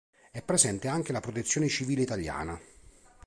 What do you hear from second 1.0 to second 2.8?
la Protezione Civile Italiana.